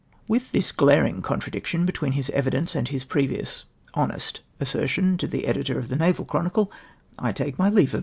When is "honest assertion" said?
3.93-5.15